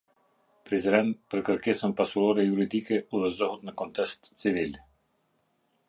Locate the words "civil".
4.45-4.77